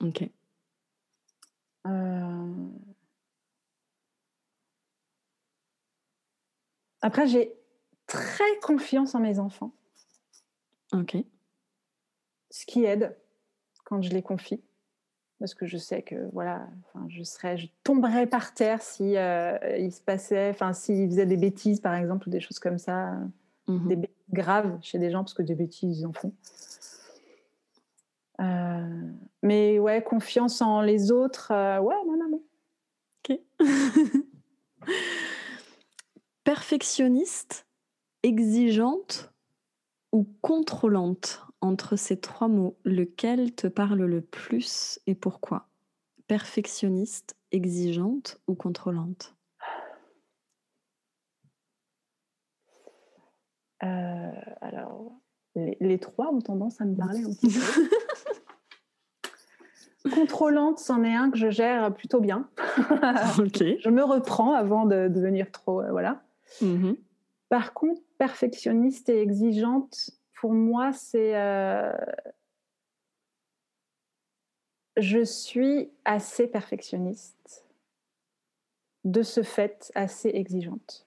[0.00, 0.28] Ok.
[1.86, 2.68] Euh,
[7.02, 7.54] après, j'ai
[8.06, 9.72] très confiance en mes enfants.
[10.92, 11.16] Ok
[12.54, 13.16] ce qui aide
[13.84, 14.62] quand je les confie
[15.38, 19.56] parce que je sais que voilà, enfin, je serais, je tomberais par terre si euh,
[19.78, 23.12] il se passait, enfin, s'ils faisaient des bêtises par exemple ou des choses comme ça,
[23.66, 26.32] mmh des bêtises graves chez des gens parce que des bêtises ils en font.
[28.40, 29.10] Euh,
[29.42, 32.42] mais ouais, confiance en les autres, euh, ouais, non, non, non.
[33.28, 33.38] Ok.
[36.44, 37.66] Perfectionniste,
[38.22, 39.32] exigeante
[40.12, 41.43] ou contrôlante?
[41.64, 45.66] Entre ces trois mots, lequel te parle le plus et pourquoi?
[46.26, 49.34] Perfectionniste, exigeante ou contrôlante?
[53.82, 55.12] Euh, Alors,
[55.54, 57.60] les, trois ont tendance à me parler un petit peu.
[60.14, 62.50] Contrôlante, c'en est un que je gère plutôt bien.
[62.58, 65.80] je me reprends avant de devenir trop.
[65.80, 66.22] Euh, voilà.
[66.60, 66.98] Mm-hmm.
[67.48, 71.36] Par contre, perfectionniste et exigeante, pour moi, c'est...
[71.36, 71.92] Euh,
[74.96, 77.64] je suis assez perfectionniste,
[79.04, 81.06] de ce fait assez exigeante.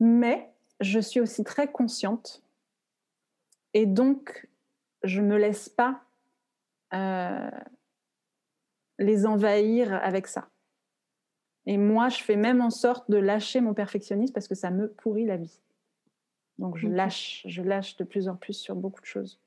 [0.00, 2.42] Mais je suis aussi très consciente
[3.72, 4.48] et donc
[5.04, 6.02] je ne me laisse pas
[6.92, 7.50] euh,
[8.98, 10.48] les envahir avec ça.
[11.66, 14.92] Et moi, je fais même en sorte de lâcher mon perfectionnisme parce que ça me
[14.92, 15.60] pourrit la vie.
[16.58, 19.40] Donc je lâche, je lâche de plus en plus sur beaucoup de choses.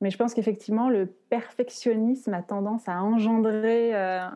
[0.00, 4.26] Mais je pense qu'effectivement, le perfectionnisme a tendance à engendrer euh,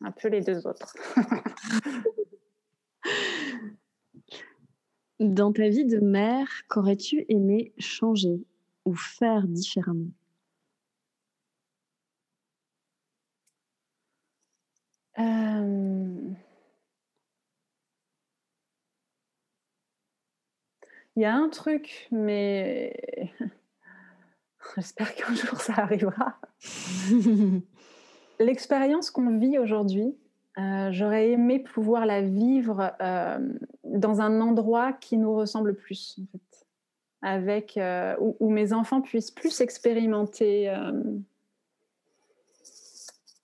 [0.00, 0.94] un peu les deux autres.
[5.18, 8.40] Dans ta vie de mère, qu'aurais-tu aimé changer
[8.84, 10.12] ou faire différemment?
[15.18, 16.30] Euh...
[21.18, 22.94] Il y a un truc, mais
[24.76, 26.38] j'espère qu'un jour ça arrivera.
[28.38, 30.16] L'expérience qu'on vit aujourd'hui,
[30.58, 33.40] euh, j'aurais aimé pouvoir la vivre euh,
[33.82, 36.66] dans un endroit qui nous ressemble plus, en fait,
[37.22, 40.72] avec euh, où, mes enfants puissent plus expérimenter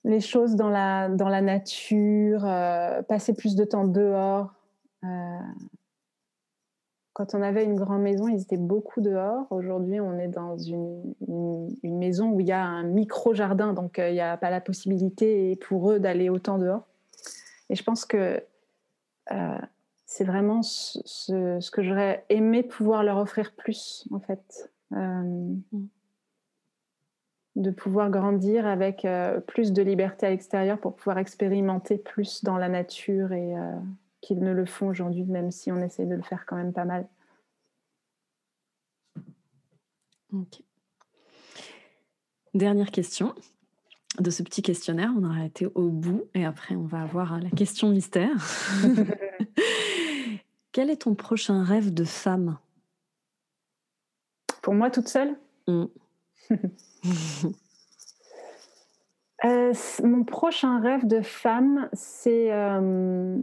[0.05, 2.43] les choses dans la dans la nature,
[3.09, 4.53] passer plus de temps dehors
[7.14, 9.46] quand on avait une grande maison, ils étaient beaucoup dehors.
[9.50, 11.14] Aujourd'hui, on est dans une,
[11.83, 15.57] maison où il y a un micro-jardin, donc euh, il n'y a pas la possibilité
[15.57, 16.87] pour eux d'aller autant dehors.
[17.70, 18.42] Et je pense que
[19.31, 19.59] euh,
[20.07, 24.70] c'est vraiment ce, que j'aurais aimé pouvoir leur offrir plus, en fait.
[24.92, 25.55] Euh,
[27.55, 29.07] de pouvoir grandir avec
[29.46, 33.55] plus de liberté à l'extérieur pour pouvoir expérimenter plus dans la nature et
[34.25, 36.87] qu'ils ne le font aujourd'hui, même si on essaie de le faire quand même pas
[36.87, 37.07] mal.
[42.55, 43.35] Dernière question
[44.19, 45.13] de ce petit questionnaire.
[45.17, 48.35] On aura été au bout et après on va avoir la question mystère.
[50.73, 52.57] Quel est ton prochain rêve de femme?
[54.63, 55.37] Pour moi toute seule?
[55.69, 55.85] Mm.
[59.45, 63.37] euh, Mon prochain rêve de femme, c'est euh,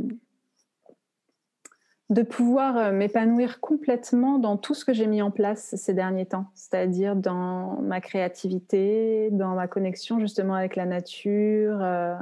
[2.11, 6.25] de pouvoir euh, m'épanouir complètement dans tout ce que j'ai mis en place ces derniers
[6.25, 12.15] temps, c'est-à-dire dans ma créativité, dans ma connexion justement avec la nature, euh,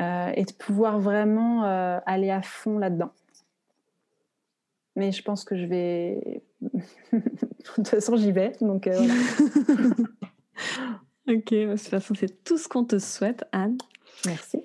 [0.00, 1.62] euh, et de pouvoir vraiment
[2.04, 3.12] aller à fond là-dedans.
[4.96, 6.42] Mais je pense que je vais...
[7.12, 7.20] de
[7.76, 9.14] toute façon, j'y vais, donc voilà.
[11.28, 13.78] ok, de toute façon, c'est tout ce qu'on te souhaite, Anne.
[14.26, 14.64] Merci.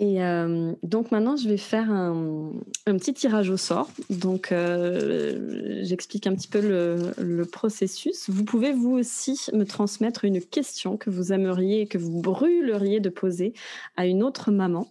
[0.00, 2.52] Et euh, donc maintenant, je vais faire un,
[2.86, 3.90] petit tirage au sort.
[4.10, 8.30] Donc, euh, j'explique un petit peu le, processus.
[8.30, 13.08] Vous pouvez vous aussi me transmettre une question que vous aimeriez, que vous brûleriez de
[13.08, 13.54] poser
[13.96, 14.88] à une autre maman.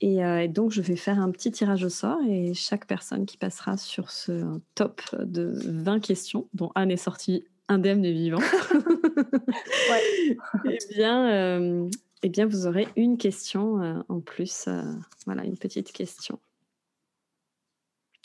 [0.00, 3.24] Et, euh, et, donc, je vais faire un petit tirage au sort et chaque personne
[3.24, 8.38] qui passera sur ce top de 20 questions, dont Anne est sortie indemne et vivant,
[9.90, 10.36] ouais.
[10.64, 11.88] eh bien,
[12.22, 14.66] eh bien, vous aurez une question euh, en plus.
[14.68, 14.82] Euh,
[15.26, 16.38] voilà, une petite question.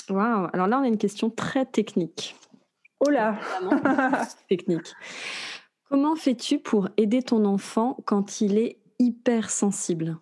[0.09, 2.35] Waouh Alors là, on a une question très technique.
[2.99, 3.37] Oh là
[4.49, 4.93] Technique.
[5.89, 10.17] Comment fais-tu pour aider ton enfant quand il est hypersensible?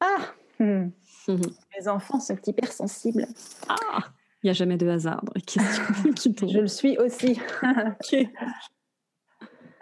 [0.00, 0.88] Ah hmm.
[1.28, 3.26] Mes enfants sont hypersensibles.
[3.68, 4.00] Ah
[4.42, 7.38] Il n'y a jamais de hasard dans les questions qui Je le suis aussi.
[7.62, 8.28] ok.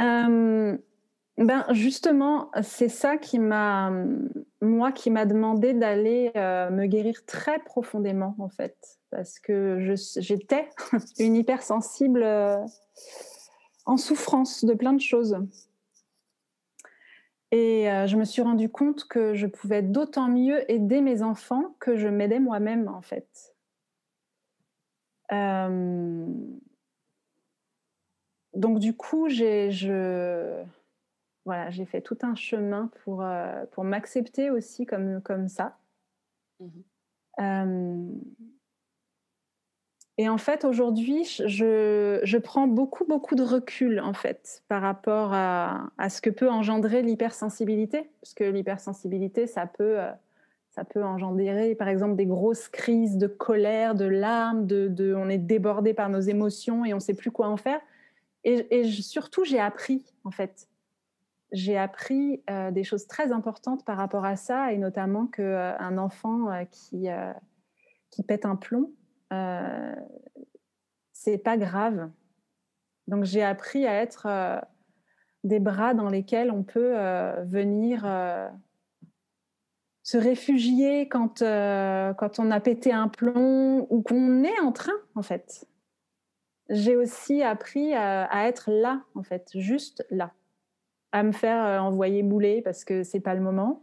[0.01, 0.79] Euh,
[1.45, 3.93] ben justement, c'est ça qui m'a,
[4.61, 9.79] moi, qui m'a demandé d'aller euh, me guérir très profondément, en fait, parce que
[10.19, 10.69] j'étais
[11.21, 12.27] une hypersensible
[13.87, 15.39] en souffrance de plein de choses.
[17.53, 21.97] Et je me suis rendu compte que je pouvais d'autant mieux aider mes enfants que
[21.97, 23.55] je m'aidais moi-même, en fait.
[28.55, 29.71] donc, du coup, j'ai
[31.49, 33.25] voilà, fait tout un chemin pour,
[33.73, 35.79] pour m'accepter aussi comme, comme ça.
[36.61, 36.81] Mmh
[40.21, 45.33] et en fait, aujourd'hui, je, je, prends beaucoup, beaucoup de recul, en fait, par rapport
[45.33, 48.11] à, à ce que peut engendrer l'hypersensibilité.
[48.21, 50.11] Parce que l'hypersensibilité, ça peut, euh,
[50.71, 55.29] ça peut engendrer, par exemple, des grosses crises de colère, de larmes, de, de on
[55.29, 57.81] est débordé par nos émotions et on ne sait plus quoi en faire.
[58.43, 60.67] Et, et surtout, j'ai appris, en fait.
[61.53, 65.99] J'ai appris euh, des choses très importantes par rapport à ça, et notamment qu'un euh,
[65.99, 67.09] enfant qui,
[68.11, 68.93] qui pète un plomb,
[69.33, 69.95] euh,
[71.13, 72.11] c'est pas grave.
[73.07, 74.61] Donc j'ai appris à être euh,
[75.45, 78.07] des bras dans lesquels on peut euh, venir
[80.03, 85.23] se réfugier quand, quand on a pété un plomb ou qu'on est en train, en
[85.23, 85.67] fait.
[86.71, 90.33] J'ai aussi appris à, être là, en fait, juste là.
[91.13, 93.83] À me faire envoyer bouler parce que c'est pas le moment.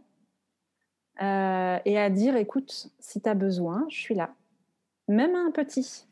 [1.20, 4.34] et à dire, écoute, si tu as besoin, je suis là
[5.08, 6.06] même un petit.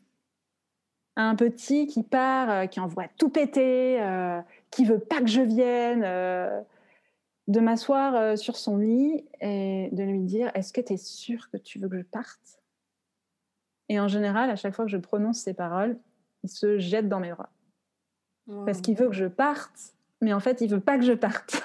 [1.15, 5.41] Un petit qui part, euh, qui envoie tout péter, euh, qui veut pas que je
[5.41, 6.61] vienne, euh,
[7.47, 11.57] de m'asseoir sur son lit et de lui dire Est-ce que tu es sûr que
[11.57, 12.59] tu veux que je parte?
[13.87, 15.97] Et en général, à chaque fois que je prononce ces paroles,
[16.43, 17.49] il se jette dans mes bras.
[18.65, 21.63] Parce qu'il veut que je parte, mais en fait, il veut pas que je parte.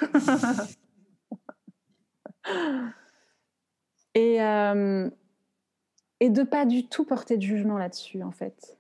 [4.14, 4.36] et,
[6.20, 8.78] et de pas du tout porter de jugement là-dessus, en fait.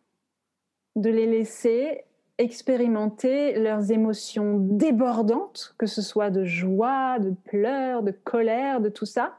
[0.96, 2.04] De les laisser
[2.40, 9.04] expérimenter leurs émotions débordantes, que ce soit de joie, de pleurs, de colère, de tout
[9.04, 9.38] ça,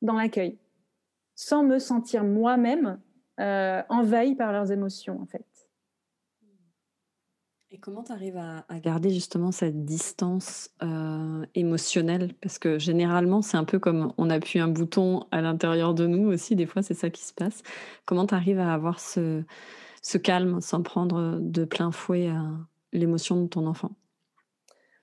[0.00, 0.56] dans l'accueil,
[1.34, 3.00] sans me sentir moi-même
[3.40, 5.44] euh, envahie par leurs émotions, en fait.
[7.72, 12.32] Et comment tu arrives à, garder justement cette distance euh, émotionnelle?
[12.34, 16.28] Parce que généralement, c'est un peu comme on appuie un bouton à l'intérieur de nous
[16.28, 17.62] aussi, des fois c'est ça qui se passe.
[18.04, 19.42] Comment tu arrives à avoir ce,
[20.00, 22.44] ce, calme sans prendre de plein fouet à
[22.92, 23.90] l'émotion de ton enfant?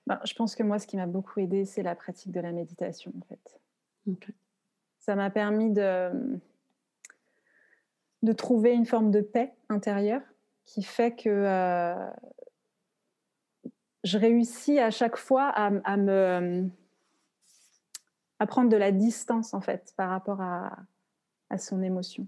[0.08, 2.54] Ben, Je pense que moi, ce qui m'a beaucoup aidé, c'est la pratique de la
[2.54, 3.60] méditation en fait.
[5.00, 6.40] Ça m'a permis de,
[8.22, 10.22] de trouver une forme de paix intérieure
[10.66, 12.10] qui fait que euh,
[14.04, 16.70] je réussis à chaque fois à, me
[18.40, 20.78] à prendre de la distance en fait par rapport à,
[21.50, 22.28] à son émotion,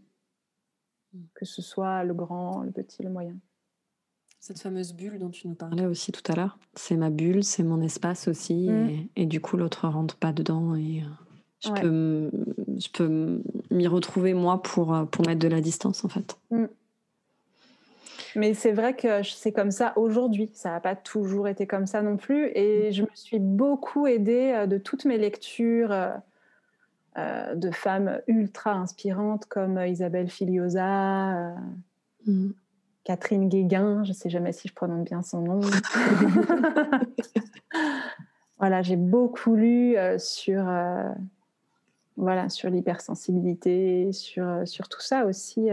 [1.33, 3.35] que ce soit le grand, le petit, le moyen.
[4.39, 7.63] Cette fameuse bulle dont tu nous parlais aussi tout à l'heure, c'est ma bulle, c'est
[7.63, 9.07] mon espace aussi, mm.
[9.15, 11.09] et, du coup l'autre rentre pas dedans et euh,
[11.63, 12.31] je peux
[12.77, 16.37] je peux m'y retrouver moi pour euh, pour mettre de la distance en fait.
[16.51, 16.65] Mm.
[18.35, 20.49] Mais c'est vrai que c'est comme ça aujourd'hui.
[20.53, 22.51] Ça n'a pas toujours été comme ça non plus.
[22.55, 26.11] Et je me suis beaucoup aidée euh, de toutes mes lectures euh,
[27.17, 31.55] euh, de femmes ultra inspirantes comme Isabelle Filiosa,
[32.25, 32.49] mm.
[33.05, 35.61] Catherine Guéguin, je ne sais jamais si je prononce bien son nom.
[38.57, 40.65] voilà, j'ai beaucoup lu sur,
[42.17, 45.69] voilà, sur l'hypersensibilité, sur, sur tout ça aussi.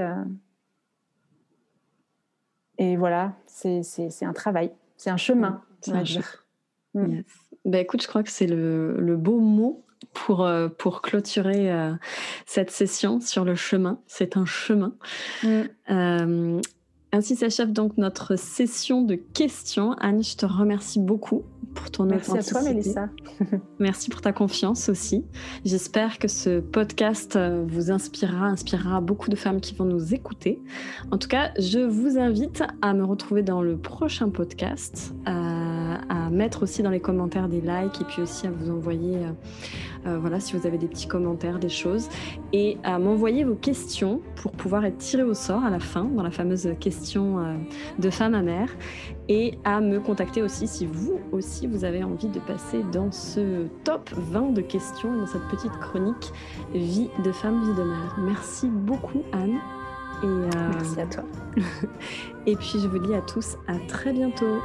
[2.82, 3.84] Et voilà, c'est
[4.22, 6.44] un travail, c'est un chemin, on va dire.
[6.94, 7.20] Mm.
[7.64, 11.92] Bah, écoute, je crois que c'est le, le, beau mot pour, euh, pour clôturer euh,
[12.44, 14.00] cette session sur le chemin.
[14.08, 14.96] C'est un chemin.
[15.44, 15.60] Mm.
[15.90, 16.60] Euh,
[17.12, 19.92] ainsi s'achève donc notre session de questions.
[20.00, 23.08] Anne, je te remercie beaucoup pour ton Merci à toi, Mélissa.
[23.78, 25.24] Merci pour ta confiance aussi.
[25.64, 30.60] J'espère que ce podcast euh, vous inspirera, inspirera beaucoup de femmes qui vont nous écouter.
[31.10, 35.71] En tout cas, je vous invite à me retrouver dans le prochain podcast, euh,
[36.08, 39.32] à mettre aussi dans les commentaires des likes et puis aussi à vous envoyer euh,
[40.06, 42.08] euh, voilà, si vous avez des petits commentaires, des choses,
[42.52, 46.24] et à m'envoyer vos questions pour pouvoir être tiré au sort à la fin, dans
[46.24, 47.54] la fameuse question euh,
[47.98, 48.68] de femme à mère,
[49.28, 53.66] et à me contacter aussi si vous aussi vous avez envie de passer dans ce
[53.84, 56.32] top 20 de questions, dans cette petite chronique
[56.74, 58.16] vie de femme, vie de mère.
[58.18, 59.58] Merci beaucoup Anne.
[60.22, 61.24] Et, euh, Merci à toi.
[62.46, 64.58] et puis je vous dis à tous à très bientôt.